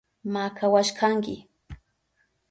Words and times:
Makawashkanki. 0.33 1.35